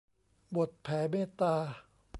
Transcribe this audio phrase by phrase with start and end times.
[0.55, 1.55] บทแผ่เมตตา